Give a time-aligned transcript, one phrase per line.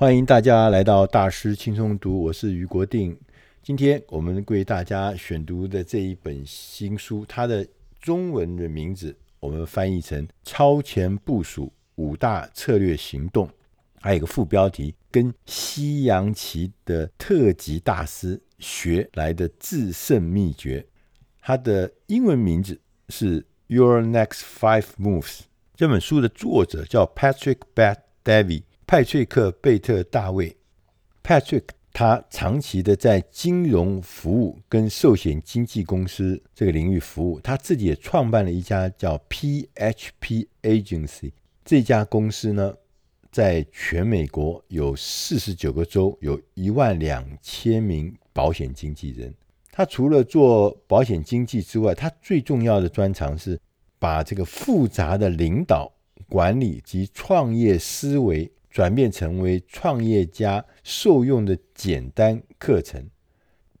[0.00, 3.14] 欢迎大家来到大师轻松读，我是余国定。
[3.62, 7.66] 今天我们为大家选读的这一本新书，它的
[8.00, 13.46] 中文的名字我们翻译成《超前部署五大策略行动》，
[14.00, 20.82] 还有一个副标题：跟西洋棋的特级大师学来的制胜秘诀。
[21.42, 22.80] 它的英文名字
[23.10, 25.40] 是《Your Next Five Moves》。
[25.76, 28.62] 这本书的作者叫 Patrick bat david。
[28.90, 30.56] 派翠克·贝特大卫
[31.22, 31.62] ，Patrick，
[31.92, 41.30] 他长期的在金融服务跟寿险经纪公司这个领域服务，他自己也创办了一家叫 PHP Agency。
[41.64, 42.74] 这家公司呢，
[43.30, 49.32] 在全美国有四十九个州，有一万两千名保险经纪人。
[49.70, 53.56] 他除了做保险经纪之外，他最重要的专长是
[54.00, 55.92] 把这个复杂的领导、
[56.28, 58.50] 管理及创业思维。
[58.70, 63.04] 转变成为创业家受用的简单课程。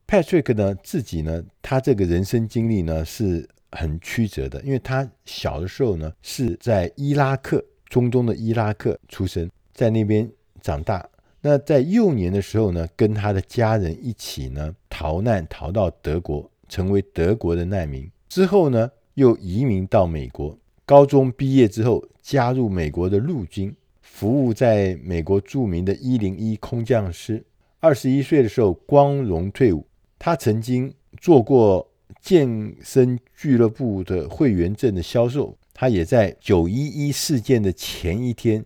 [0.06, 10.28] Patrick 呢，自己呢，他这个人生经历呢是很曲折的，因为他小的时候呢是在伊拉克，中东的伊拉克出生，在那边
[10.60, 11.08] 长大。
[11.40, 18.10] 那在幼年的时候呢，跟他的家人一起呢逃难，逃到德国，成为德国的难民。
[18.28, 20.58] 之后呢，又移民到美国。
[20.84, 23.72] 高中毕业之后，加入美国的陆军。
[24.12, 27.42] 服务在美国著名的一零一空降师，
[27.78, 29.86] 二十一岁的时候光荣退伍。
[30.18, 35.56] 他曾经做过健身俱乐部的会员证的销售。
[35.72, 38.62] 他也在九一一事件的前一天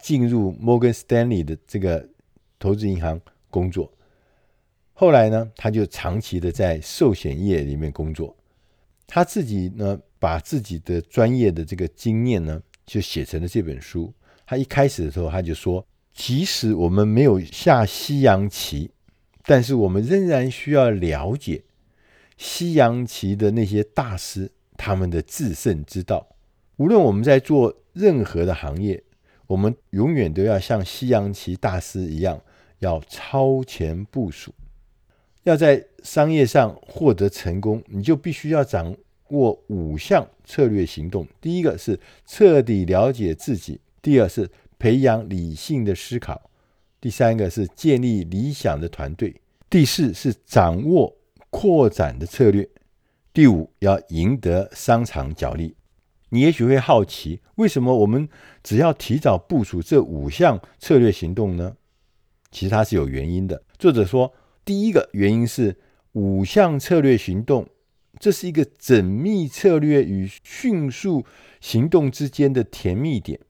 [0.00, 2.08] 进入摩根斯丹利的这个
[2.60, 3.90] 投资银行工作。
[4.92, 8.36] 后来呢，他就长期的在寿险业里面工作。
[9.08, 14.12] 他自己呢，把自己的专业的这个经验呢，就写成了这本书。
[14.46, 18.90] 他一开始的时候，他就说：“即使我们没有下西洋棋，
[19.44, 21.62] 但是我们仍然需要了解
[22.36, 26.28] 西洋棋的那些大师他们的制胜之道。
[26.76, 29.02] 无论我们在做任何的行业，
[29.46, 32.40] 我们永远都要像西洋棋大师一样，
[32.80, 34.52] 要超前部署。
[35.44, 38.94] 要在商业上获得成功，你就必须要掌
[39.28, 41.26] 握五项策略行动。
[41.40, 46.50] 第一个是彻底了解自己。”第二是培养理性的思考，
[47.00, 51.16] 第三个是建立理想的团队，第四是掌握
[51.48, 52.68] 扩展的策略，
[53.32, 55.74] 第五要赢得商场角力。
[56.28, 58.28] 你也许会好奇，为什么我们
[58.62, 61.74] 只要提早部署这五项策略行动呢？
[62.50, 63.62] 其实它是有原因的。
[63.78, 64.34] 作者说，
[64.66, 65.78] 第一个原因是
[66.12, 67.66] 五项策略行动，
[68.20, 71.24] 这是一个缜密策略与迅速
[71.62, 73.40] 行动之间的甜蜜点。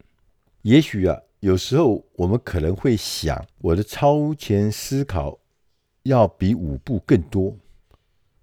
[0.64, 5.38] 也许啊，有时候我们可能会想，我的超前思考
[6.04, 7.54] 要比五步更多。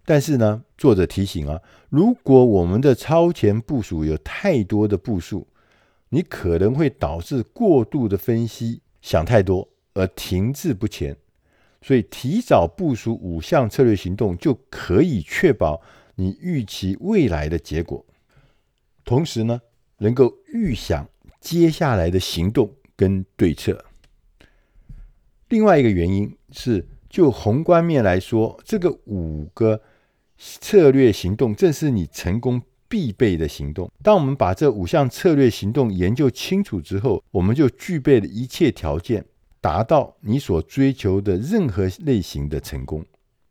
[0.05, 5.47] 但是呢，作者提醒啊，如果我们的超前部署有太多的步数，
[6.09, 11.17] 你可能会导致过度的分析，想太多而停滞不前。
[11.81, 15.81] 所以，提早部署五项策略行动，就可以确保
[16.13, 18.05] 你预期未来的结果，
[19.03, 19.59] 同时呢，
[19.97, 21.09] 能够预想。
[21.41, 23.83] 接下来的行动跟对策。
[25.49, 29.81] 另外一个原因是，就宏观面来说，这个五个
[30.37, 33.91] 策略行动正是你成功必备的行动。
[34.01, 39.25] 当我们把这五项策略行动研究清楚之后，我们就具备了一切条件，
[39.59, 43.05] 达到你所追求的任何类型的成功。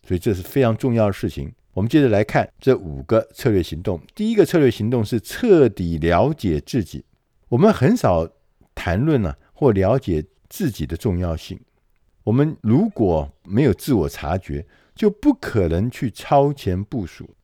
[0.06, 1.52] 所以这是非常重要的事情。
[1.72, 4.00] 我们接着来看这五个策略行动。
[4.14, 7.04] 第一个策略行动是彻底了解自己。
[7.50, 8.28] 我们很少
[8.74, 11.60] 谈论呢、或了解自己的重要性。
[12.22, 17.34] 我们如果没有自我察觉，就不可能去超前部署。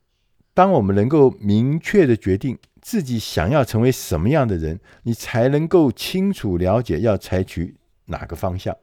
[0.53, 7.75] 当我们能够明确的决定自己想要成为什么样的人，你才能够清楚了解要采取
[8.05, 8.75] 哪个方向。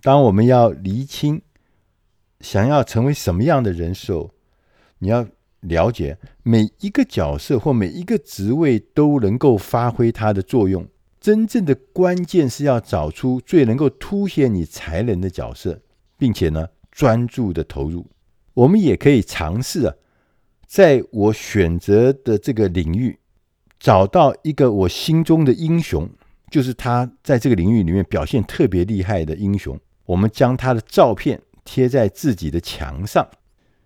[0.00, 1.42] 当我们要厘清
[2.40, 4.30] 想要成为什么样的人时候，
[5.00, 5.26] 你要。
[5.60, 10.86] 了解每一个角色或每一个职位都能够发挥它的作用。
[11.20, 15.78] 真正的关键是要找出最能够凸显你才能的角色，
[16.16, 18.06] 并且呢，专注的投入。
[18.54, 19.94] 我们也可以尝试啊，
[20.66, 23.18] 在我选择的这个领域
[23.78, 26.08] 找到一个我心中的英雄，
[26.50, 29.78] 就是他在这个领域里面表现特别厉害的英雄。
[30.06, 33.28] 我们将他的照片贴在自己的墙上。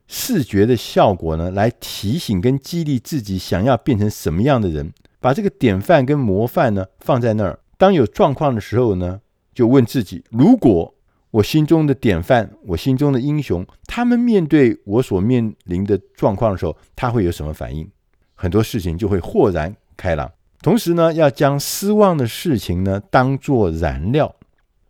[0.07, 7.59] 视觉的效果呢，来提醒跟激励自己想要变成什么样的人，把这个典范跟模范呢放在那儿。
[7.77, 9.21] 当有状况的时候呢，
[9.55, 10.95] 就问自己：如果
[11.31, 17.91] 我心中的典范，我心中的英雄，他们面对我所面临的状况的时候，他会有什么反应？
[18.35, 20.31] 很多事情就会豁然开朗。
[20.63, 24.35] 同时呢，要将失望的事情呢当作燃料。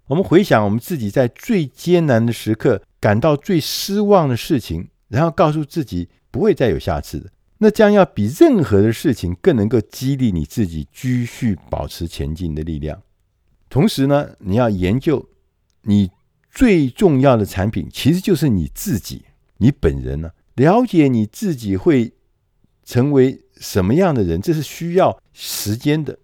[0.06, 13.02] 我们回想我们自己在最艰难的时刻感到最失望的事情，然后告诉自己不会再有下次的，那将要比任何的事情更能够激励你自己继续保持前进的力量。
[13.68, 15.28] 同时呢，你要研究
[15.82, 16.10] 你
[16.50, 19.24] 最重要的产品其实就是你自己，
[19.58, 22.12] 你本人呢，了解你自己会
[22.84, 26.18] 成为什么样的人，这是需要时间的。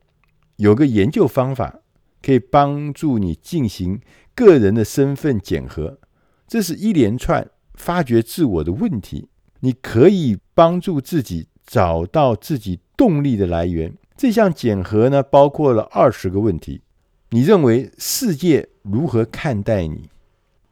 [0.56, 1.80] 有个研究方法
[2.22, 4.00] 可以帮助你进行
[4.34, 5.98] 个人的身份检核，
[6.46, 7.50] 这是一连串
[7.80, 9.28] 发掘自我的问题。
[9.60, 13.92] 你可以帮助自己找到自己动力的来源。
[14.16, 16.82] 这项检核呢，包括了二十个问题。
[17.30, 20.08] 你认为世界如何看待你？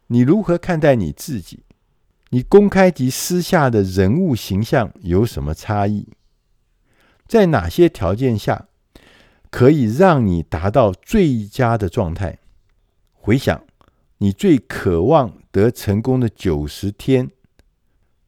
[0.09, 1.61] 你如何看待你自己？
[2.31, 6.09] 你公开及私下的人物形象有什么差异？
[7.27, 8.69] 在哪些条件下
[9.51, 12.39] 可以让你达到最佳的状态？
[13.13, 13.63] 回想
[14.19, 17.31] 你最渴望得成功的九十天，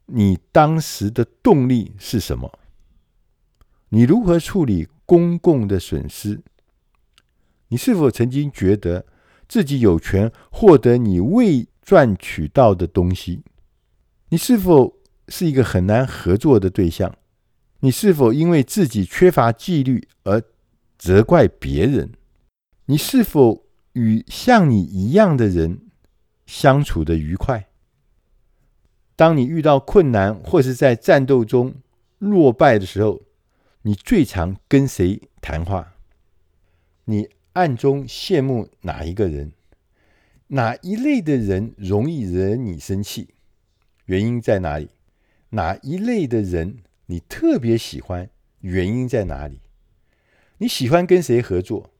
[0.07, 2.59] 你当时的动力是什么？
[3.91, 6.41] 你如何处理公共的损失？
[7.69, 9.07] 你是否曾经觉得
[9.49, 13.43] 自己有权获得你未赚取到的东西？
[14.31, 14.99] 你是否
[15.29, 17.17] 是一个很难合作的对象？
[17.81, 20.43] 你是否因为自己缺乏纪律而
[20.99, 22.13] 责怪别人？
[22.87, 25.90] 你是否与像你一样的人
[26.51, 27.69] 相处得愉快？
[29.15, 31.77] 当你遇到困难或是在战斗中
[32.19, 33.23] 落败的时候，
[33.83, 35.95] 你最常跟谁谈话？
[37.05, 39.53] 你暗中羡慕哪一个人？
[40.49, 43.29] 哪一类的人容易惹你生气？
[44.07, 44.91] 原因在哪里？
[45.51, 48.29] 哪一类的人你特别喜欢？
[48.63, 49.61] 原因在哪里？
[50.59, 51.93] 你喜欢跟谁合作？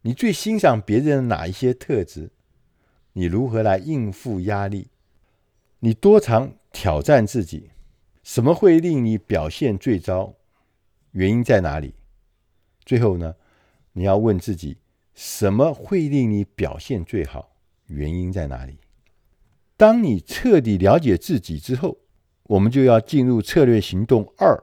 [0.00, 2.32] 你最欣赏别人的哪一些特质？
[3.14, 4.88] 你如何来应付压力？
[5.80, 7.70] 你多常挑战自己？
[8.22, 10.34] 什么会令你表现最糟？
[11.10, 11.94] 原因在哪里？
[12.84, 13.34] 最后呢，
[13.92, 14.78] 你要问自己。
[15.14, 17.54] 什么会令你表现最好？
[17.88, 18.78] 原因在哪里？
[19.76, 21.98] 当你彻底了解自己之后，
[22.44, 24.58] 我们就要进入策略行动二，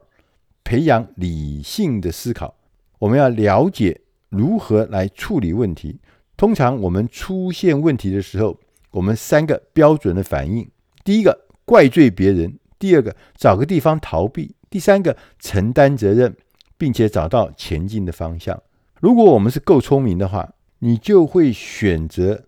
[0.64, 2.56] 培养理性的思考。
[2.98, 6.00] 我们要了解如何来处理问题。
[6.40, 8.58] 通常我们出现问题的时候，
[8.92, 10.66] 我们三个标准的反应：
[11.04, 12.50] 第一个，怪罪别人；
[12.80, 16.34] 第二个，找个地方逃避；第三个，承担责任，
[16.78, 18.58] 并且找到前进的方向。
[19.02, 22.46] 如果我们是够聪明的话，你就会选择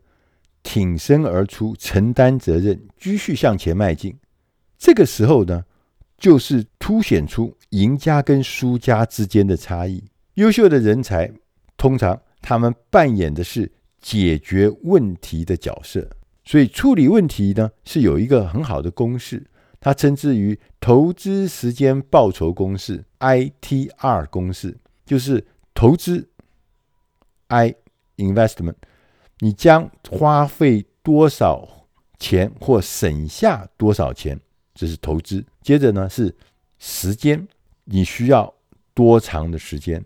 [0.63, 4.15] 挺身而出，承担责任，继续向前迈进。
[4.77, 5.65] 这个时候呢，
[6.17, 10.01] 就是凸显出赢家跟输家之间的差异。
[10.35, 11.29] 优秀的人才
[11.75, 13.69] 通常他们扮演的是
[14.01, 16.09] 解决问题的角色，
[16.43, 19.45] 所以处理问题呢是有一个很好的公式，
[19.79, 26.27] 它称之于投资时间报酬公式 （ITR 公式），就是投资。
[27.47, 27.75] I
[28.17, 28.75] investment，
[29.39, 31.87] 你将花费多少
[32.17, 34.39] 钱或省下多少钱，
[34.73, 35.45] 这是投资。
[35.61, 36.33] 接着呢是
[36.79, 37.47] 时间，
[37.83, 38.53] 你需要
[38.93, 40.03] 多长的时间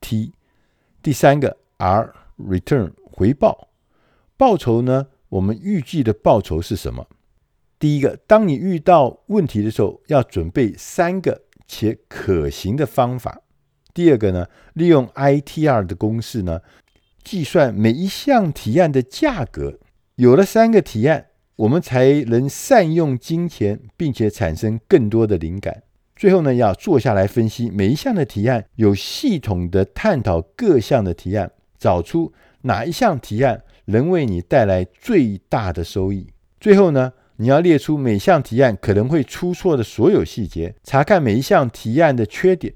[0.00, 0.32] ？T，
[1.02, 3.68] 第三个 R return 回报，
[4.36, 5.08] 报酬呢？
[5.30, 7.08] 我们预计的报酬是什么？
[7.78, 13.40] 第一个，当你遇到问题的时候，要准备三个且可行的方法。
[13.92, 16.60] 第二个呢，利用 ITR 的公式呢，
[17.22, 19.78] 计算每一项提案的价格。
[20.16, 21.26] 有了三个提案，
[21.56, 25.82] 我们才能善用金钱，并且产生更多的灵感。
[26.14, 31.50] 最后呢，要坐下来分析每一项的提案，有系统的探讨各项的提案，
[31.84, 36.28] 找出哪一项提案能为你带来最大的收益。
[36.58, 42.72] 最后呢，你要列出每项提案可能会出错的所有细节，查看每一项提案的缺点。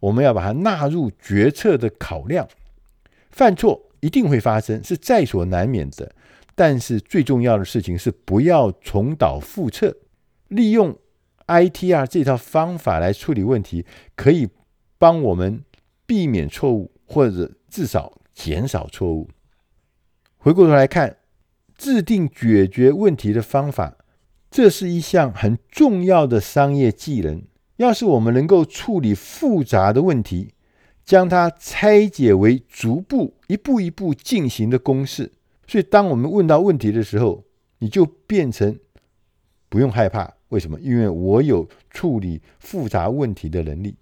[0.00, 2.48] 我们要把它纳入决策的考量，
[3.30, 6.10] 犯错一定会发生，是在所难免的。
[6.56, 9.96] 但是最重要的事情是不要重蹈覆辙。
[10.48, 10.98] 利用
[11.46, 14.48] ITR 这套方法来处理问题，可以
[14.98, 15.62] 帮我们
[16.04, 19.28] 避免错误，或者至少减少错误。
[20.38, 21.18] 回过头来看，
[21.76, 23.98] 制定解决问题的方法，
[24.50, 27.42] 这是一项很重要的商业技能。
[27.76, 30.54] 要是我们能够处理复杂的问题，
[31.04, 35.30] 将它拆解为逐步一步一步进行的公式。
[35.66, 37.44] 所以，当我们问到问题的时候，
[37.80, 38.78] 你就变成
[39.68, 40.32] 不用害怕。
[40.48, 40.80] 为什么？
[40.80, 43.96] 因为我有处理复杂问题的能力。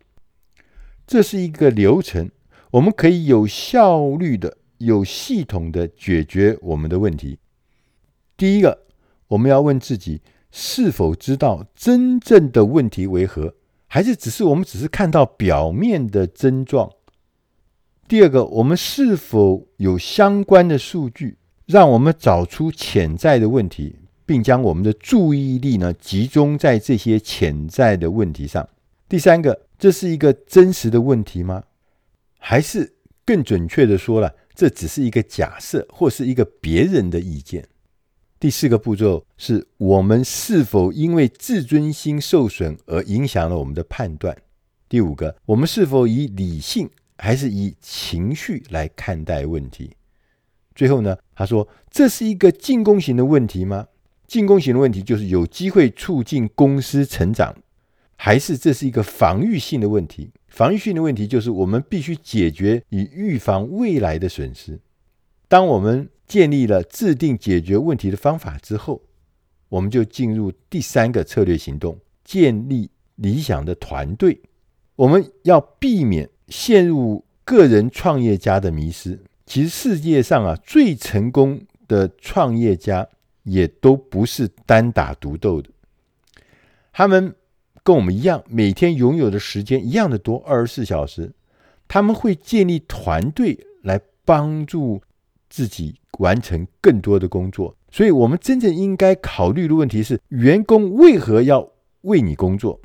[1.07, 2.31] 这是一个流程，
[2.75, 7.39] 我们可以有效率的、有系统的解决我们的问题。
[8.37, 8.87] 第一个，
[9.29, 13.55] 我们要问自己：是否知道真正的问题为何？
[13.87, 16.91] 还是只是我们只是看到表面的症状？
[18.09, 21.39] 第二个，我们是否有相关的数据？
[21.67, 28.69] 让我们找出潜在的问题，并将我们的注意力呢集中在这些潜在的问题上。
[29.09, 31.63] 第三个，这是一个真实的问题吗？
[32.47, 32.93] 还是
[33.25, 37.67] 更准确的说了，这只是一个假设或是一个别人的意见？
[38.39, 44.37] 第四个步骤是我们是否因为自尊心受损而影响了我们的判断？
[44.91, 49.93] 第五个，我们是否以理性还是以情绪来看待问题？
[50.75, 53.87] 最后呢，他说：“这是一个进攻型的问题吗？
[54.27, 57.57] 进攻型的问题就是有机会促进公司成长，
[58.17, 60.31] 还是这是一个防御性的问题？
[60.55, 64.79] 防御性的问题就是我们必须解决以预防未来的损失。
[65.49, 69.03] 当我们建立了制定解决问题的方法之后，
[69.69, 74.41] 我们就进入第三个策略行动：建立理想的团队。
[74.95, 83.09] 我们要避免陷入个人创业家的迷失。”其实世界上啊，最成功的创业家
[83.43, 85.69] 也都不是单打独斗的。
[86.93, 87.35] 他们
[87.85, 91.33] 跟我们一样，每天拥有的时间一样的多，二十四小时。
[91.87, 95.01] 他们会建立团队来帮助
[95.49, 97.77] 自己完成更多的工作。
[97.93, 102.81] 所以，我们真正应该考虑的问题是：员工为何要为你工作？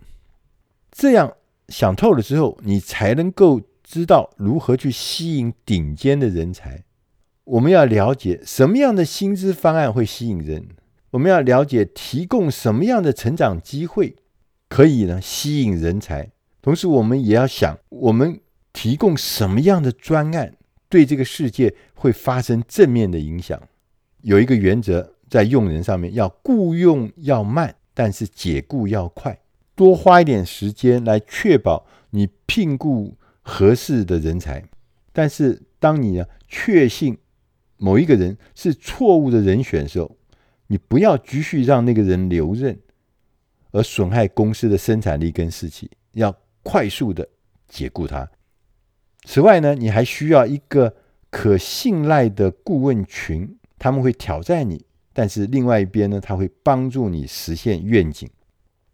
[0.92, 1.34] 这样
[1.70, 3.62] 想透了之后，你才能够。
[3.82, 6.84] 知道如何去吸引顶尖的人才，
[7.44, 10.68] 我们要了解什么样的薪资方案会吸引人，
[11.10, 14.16] 我们要了解提供什么样的成长机会
[14.70, 16.32] 可以呢吸引人才。
[16.62, 18.40] 同时，我们也要想，我们
[18.72, 20.56] 提供什么样的专案
[20.88, 23.62] 对这个世界会发生正面的影响。
[24.22, 29.40] 有一个原则，在用人上面，要雇用要慢，但是解雇要快，
[29.76, 33.16] 多花一点时间来确保你聘雇。
[33.42, 34.64] 合适的人才，
[35.12, 37.18] 但是当你呢确信
[37.78, 40.16] 某一个人是错误的人选的时候，
[40.68, 42.78] 你不要继续让那个人留任，
[43.72, 47.28] 而损害公司的生产力跟士气，要快速的
[47.68, 48.30] 解雇他。
[49.26, 50.96] 此外呢，你还需要一个
[51.30, 58.28] 可信赖的顾问群，他们会挑战你，但是另外一边呢，他会帮助你实现愿景。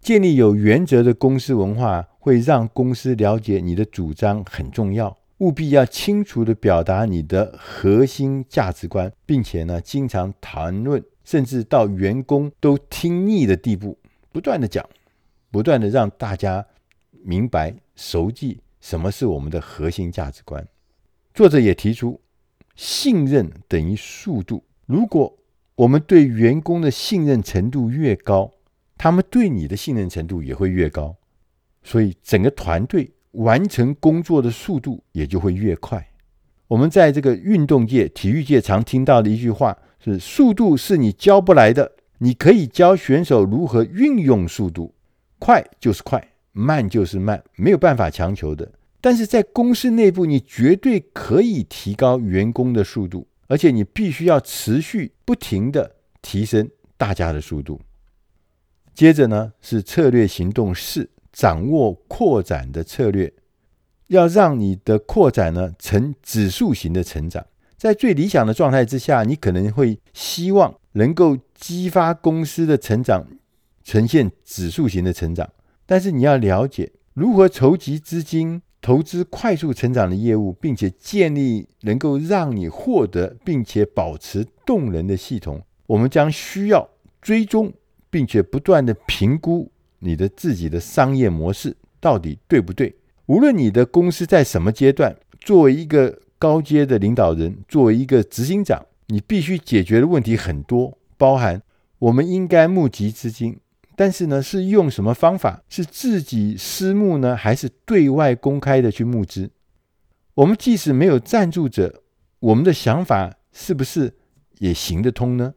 [0.01, 13.97] 建立有原则的公司文化，会让公司了解你的主张很重要，务必要清楚地表达你的核心价值观，并且呢，经常谈论，甚至到员工都听腻的地步，
[14.35, 14.85] 不断地讲，
[15.49, 16.65] 不断地让大家
[17.23, 20.67] 明白、熟记什么是我们的核心价值观。
[21.33, 22.19] 作者也提出，
[22.75, 24.61] 信任等于速度。
[24.87, 25.37] 如果
[25.75, 28.51] 我们对员工的信任程度越高，
[28.97, 31.15] 他们对你的信任程度也会越高，
[31.81, 36.05] 所以整个团队完成工作的速度也就会越快。
[36.67, 44.93] 我们在这个运动界、体育界常听到的一句话是：“速度是你教不来的，你可以教选手如何运用速度。
[45.37, 48.71] 快就是快，慢就是慢，没有办法强求的。
[49.01, 55.91] 但是在公司内部，你绝对可以提高员工的速度，而且你必须要持续不停地
[56.21, 57.79] 提升大家的速度。”
[58.95, 63.31] 接着呢，是策略行动四，掌握扩展的策略，
[64.07, 67.45] 要让你的扩展呢呈指数型的成长。
[67.77, 73.25] 在最理想的状态之下，你可能会希望能够激发公司的成长，
[73.83, 75.49] 呈现指数型的成长。
[75.87, 85.63] 但是你要了解如何筹集资金，投资快速成长的业务，并且建立能够让你获得并且保持动能的系统。
[85.87, 86.87] 我们将需要
[87.21, 87.73] 追踪。
[88.07, 89.69] 并且不断地评估
[89.99, 92.95] 你的自己的商业模式到底对不对？
[93.25, 101.61] 无论你的公司在什么阶段，作为一个高阶的领导人，作为一个执行长，你必须解决的问题很多，包含
[101.99, 103.59] 我们应该募集资金，
[103.95, 105.61] 但是呢，是用什么方法？
[105.69, 109.49] 是自己私募呢，还是对外公开的去募资？
[110.33, 112.01] 我们即使没有赞助者，
[112.39, 114.13] 我们的想法是不是
[114.59, 115.53] 也行得通呢？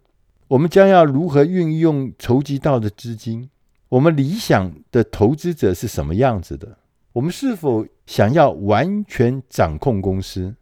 [0.47, 3.51] 我们将要如何运用筹集到的资金？
[3.89, 6.79] 我们理想的投资者是什么样子的？
[7.15, 10.55] 我们是否想要完全掌控公司？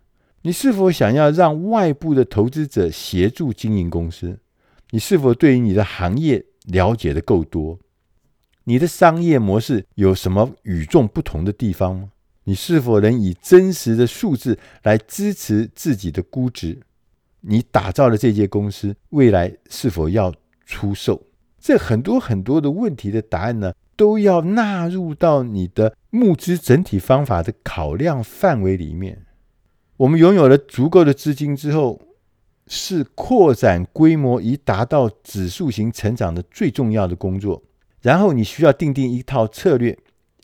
[0.42, 4.38] 你是否想要让外部的投资者协助经营公司？
[4.96, 7.78] 你是否对于你的行业了解的够多？
[8.64, 12.12] 你的商业模式有什么与众不同的地方吗？
[12.44, 16.80] 你是否能以真实的数字来支持自己的估值？
[17.42, 20.32] 你打造的这间公司未来是否要
[20.64, 21.22] 出售？
[21.60, 29.26] 这很多很多的问题的答案呢，都要纳入到你的募资整体方法的考量范围里面。
[29.98, 32.00] 我们拥有了足够的资金之后，
[32.66, 37.62] 是扩展规模以达到指数型成长的最重要的工作。
[38.02, 39.96] 然后你需要定定一套策略，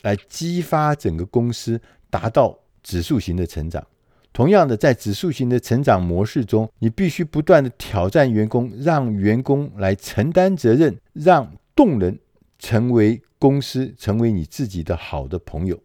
[0.02, 3.86] 来激发整个公司达到指数型的成长。
[4.32, 12.18] 同样的，在指数型的成长模式中，你必须不断的挑战员工，让员工来承担责任，让动能
[12.58, 15.78] 成为公司，成为你自己的好的朋友，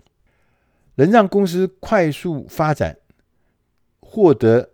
[0.95, 2.97] 能让公司快速发展，
[3.99, 4.69] 获得。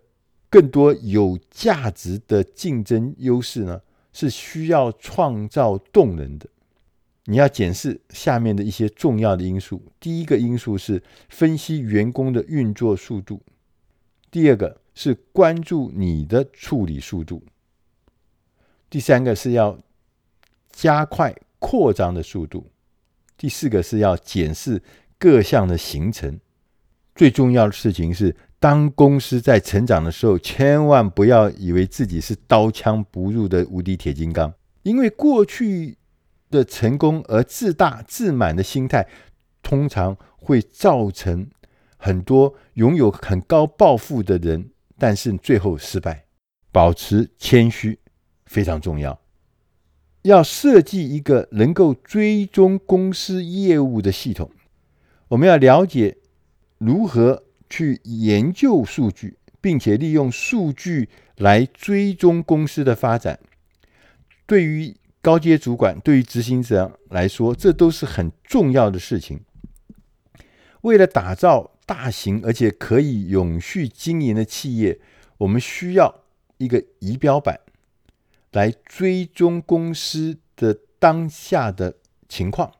[0.54, 3.80] 更多有价值的竞争优势呢，
[4.12, 6.48] 是需要创造动能的。
[7.24, 9.82] 你要检视下面的一些重要的因素。
[9.98, 13.40] 第一个因素是分析员工的运作速度；
[14.30, 17.42] 第二个是关注你的处理速度；
[18.88, 19.76] 第三个是要
[20.70, 22.60] 加快扩张的速度；
[23.36, 24.80] 第四个是要检视
[25.18, 26.38] 各项的行程。
[27.16, 28.36] 最重要的事情是。
[28.64, 34.54] 当公司在成长的时候，千万不要以为自己是刀枪不入的无敌铁金刚，
[34.84, 35.98] 因为过去
[36.50, 39.06] 的成功而自大自满的心态，
[39.62, 41.46] 通常会造成
[41.98, 46.24] 很多拥有很高抱负的人，但是最后失败。
[46.72, 47.98] 保持谦虚
[48.46, 49.20] 非常重要，
[50.22, 54.50] 要设计一个能够追踪公司业务的系统。
[55.28, 56.16] 我们要了解
[56.78, 57.42] 如何。
[57.68, 63.38] 去研究数据，并且利用数据来追踪公司的发展，
[64.46, 69.40] 对于高阶主管、对于执行者来说，这都是很重要的事情。
[70.82, 75.00] 为了打造大型而且可以永续经营的企业，
[75.38, 76.22] 我们需要
[76.58, 77.60] 一个仪表板
[78.52, 81.96] 来追踪公司的当下的
[82.28, 82.70] 情况。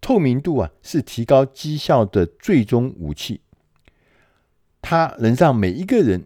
[0.00, 3.40] 透明度啊，是提高绩效的最终武器。
[4.90, 6.24] 它能让每一个人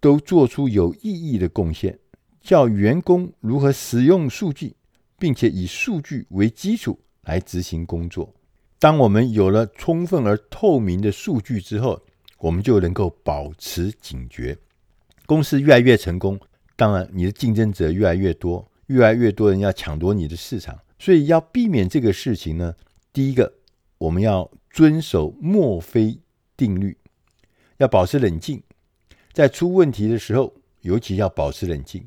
[0.00, 1.96] 都做出有意义的贡献，
[2.40, 4.74] 教员工如何使用数据，
[5.16, 8.34] 并且以数据为基础来执行工作。
[8.80, 12.02] 当我们有了充分而透明的数据之后，
[12.38, 14.58] 我们就能够保持警觉。
[15.24, 16.36] 公司越来越成功，
[16.74, 22.74] 当然你的竞争者越来越多，越来越多人要抢夺你的市场，所以要避免这个事情呢，
[23.12, 23.52] 第一个，
[23.98, 26.18] 我们要遵守墨菲
[26.56, 26.96] 定律。
[27.80, 28.62] 要保持冷静，
[29.32, 32.06] 在出问题的时候，尤其要保持冷静。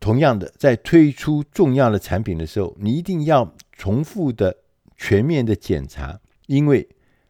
[0.00, 4.56] 同样的，在推出重要的产品的时候，你一定要重复的、
[4.96, 6.88] 全面的检查，因为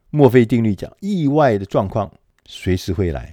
[0.09, 2.11] 墨菲定律讲，意外的状况
[2.47, 3.31] 随时会来，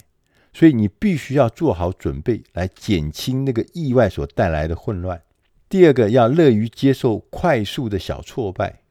[0.52, 5.22] 所以你必须要做好准备，来减轻那个意外所带来的混乱。
[5.70, 8.82] 第二个，要乐于接受快速的小挫败。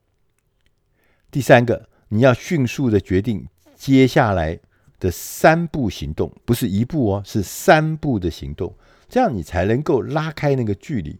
[1.30, 3.46] 第三个，你要迅速的决定。
[3.76, 4.58] 接下来
[4.98, 8.74] 的三步行动，不是一步哦，是三步的行动，
[9.08, 11.18] 这样你才能够拉开那个距离。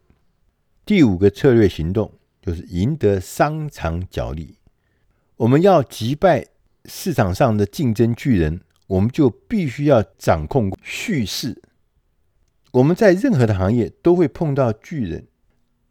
[0.85, 4.57] 第五个策略行动就是赢得商场角力。
[5.37, 6.47] 我们要击败
[6.87, 11.61] 市场上的竞争巨人，我们就必须要掌控叙事。
[12.73, 15.27] 我们在任何的行业都会碰到巨人，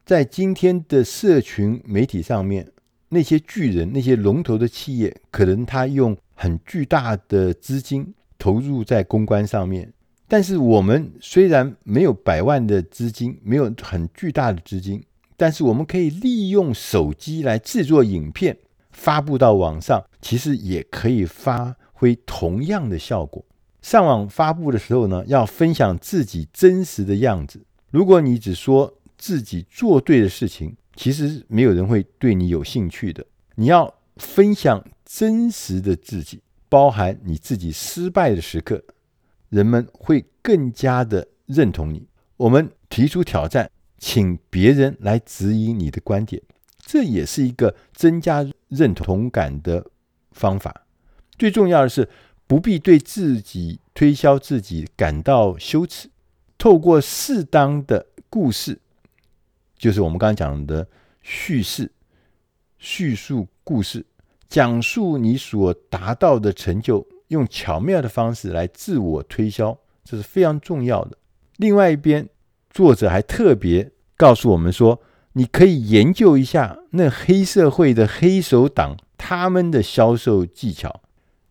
[0.06, 2.72] 在今天的社群媒体上面，
[3.10, 9.92] 那些巨人、那些龙头的企业，可能他用很巨大的资金投入在公关上面，
[10.28, 15.04] 但是我们虽然没有百万的资金，没有很巨大的资金，
[15.36, 18.58] 但是我们可以利用手机来制作影片，
[18.92, 23.44] 发布到网上，其实也可以发挥同样的效果。
[23.82, 27.62] 上网发布的时候呢，要分享自己真实的样子。
[27.92, 33.26] 如果你只说自己做对的事情，其实没有人会对你有兴趣的。
[33.56, 34.84] 你要分享。
[35.08, 38.84] 真实的自己，包含你自己失败的时刻，
[39.50, 42.08] 人们会更加的认同你。
[42.36, 46.42] 我们提出挑战，请别人来指引你的观点，
[46.80, 49.86] 这也是一个增加认同感的
[50.32, 50.86] 方法。
[51.38, 52.10] 最重要的是，
[52.48, 56.10] 不必对自己推销自己感到羞耻。
[56.58, 58.80] 透过适当的故事，
[59.78, 60.88] 就是我们刚刚讲的
[61.22, 61.92] 叙事、
[62.80, 64.06] 叙述故事。
[64.48, 71.18] 讲述你所达到的成就，用巧妙的方式来自我推销，这是非常重要的。
[71.58, 72.30] 另外一边，
[72.70, 75.02] 作者还特别告诉我们说，
[75.34, 81.02] 你可以研究一下那黑社会的黑手党他们的销售技巧。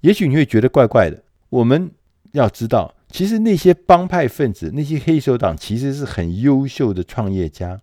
[0.02, 1.22] 也许你会觉得怪怪的。
[1.50, 1.90] 我们
[2.32, 7.80] 要知道，其实那些帮派分子、那些黑手党其实是很优秀的创业家，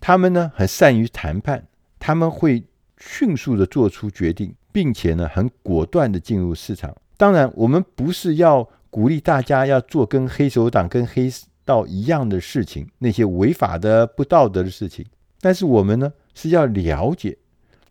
[0.00, 1.66] 他们呢很善于谈判，
[1.98, 2.64] 他们会
[3.04, 6.94] 迅速的做出决定，并且呢很果断的进入市场。
[7.16, 11.30] 当然，我们不是要鼓励大家要做跟黑手党、跟黑
[11.64, 15.04] 道一样的事情，那些违法的、不道德的事情。
[15.40, 17.36] 但是我们呢是要了解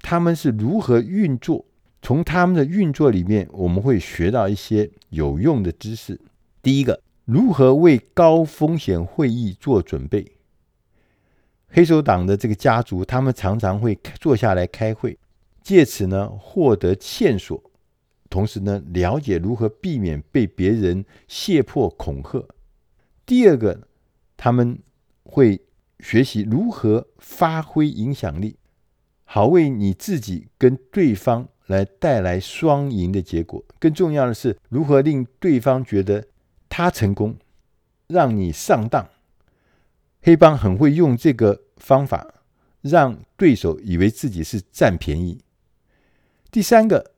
[0.02, 1.66] 他们是如何运作。
[2.02, 6.20] 从他们的运作里面，我们会学到一些有用的知识。
[6.64, 10.26] 第一个，如何为高风险会议做准备。
[11.72, 15.18] 黑手党的这个家族，他们常常会坐下来开会，
[15.64, 17.62] 借此呢获得线索，
[18.30, 22.46] 同时呢了解如何避免被别人胁迫恐吓。
[23.26, 23.88] 第二个，
[24.36, 24.80] 他们
[25.24, 25.62] 会
[26.00, 28.58] 学习如何发挥影响力，
[29.24, 31.48] 好为你自己跟对方。
[31.68, 33.64] 来带来双赢的结果。
[33.80, 36.28] 更重要的是，如何令对方觉得
[36.68, 37.38] 他成功，
[38.08, 39.08] 让你上当。
[40.22, 42.34] 黑帮很会用这个方法，
[42.82, 45.44] 让对手以为自己是占便宜。
[46.52, 47.12] 第三个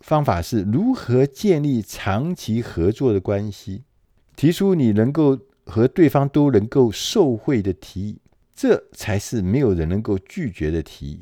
[0.00, 3.84] 方法是如何建立长期合作的关系，
[4.34, 8.18] 提出你能够和对方都能够受惠的提议，
[8.54, 11.20] 这才是没有人能够拒绝的提议。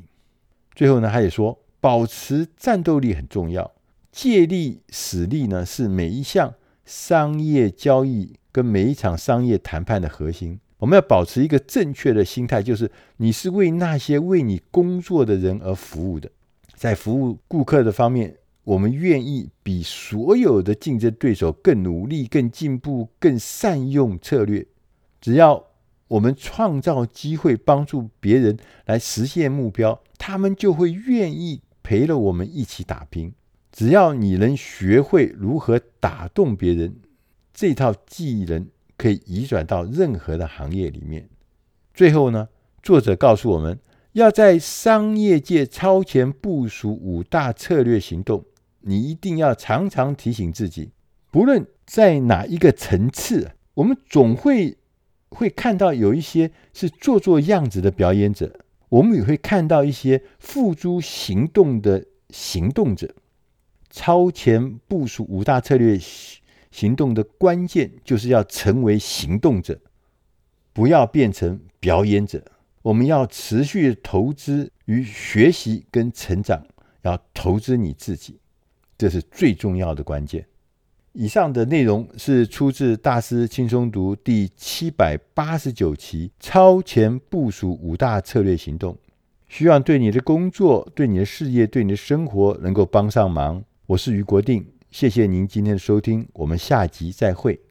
[0.74, 1.61] 最后呢，他也说。
[1.81, 3.74] 保持战斗力很重要，
[4.11, 6.55] 借力使力呢，是每一项
[6.87, 10.59] 商业交易跟每一场商业谈判的核心。
[10.85, 16.31] 我们要保持一个正确的心态，就是你是为那些为你工作的人而服务的。
[16.75, 24.66] 在服务顾客的方面，我们愿意比所有的竞争对手更努力、更进步、更善用策略。
[25.23, 25.64] 只要
[26.07, 31.62] 我们创造机会，帮助别人来实现目标，他们就会愿意。
[31.83, 33.33] 陪了我们一起打拼，
[33.73, 36.97] 只要你能学会如何打动别人，
[37.55, 41.28] 这套技能可以移转到任何的行业里面。
[41.92, 42.48] 最后呢，
[42.83, 43.78] 作者告诉我们
[44.12, 48.44] 要在商业界超前部署五大策略行动。
[48.80, 50.90] 你一定要常常提醒自己，
[51.30, 54.76] 不论在哪一个层次，我们总会
[55.30, 58.61] 会看到有一些是做做样子的表演者。
[58.90, 63.14] 我们也会看到一些付诸行动的行动者。
[63.90, 65.98] 超前部署五大策略
[66.74, 69.78] 行动的关键，就是要成为行动者，
[70.72, 72.42] 不要变成表演者。
[72.82, 76.66] 我们要持续投资于学习跟成长，
[77.02, 78.40] 要投资你自己，
[78.98, 80.44] 这是最重要的关键。
[81.12, 88.94] 以上的内容是出自《大师轻松读》第七百八十九期《超前部署五大策略行动》，
[89.48, 93.62] 希望对你的工作、对你的事业、对你的生活能够帮上忙。
[93.87, 97.59] 我是于国定，谢谢您今天的收听，我们下集再会。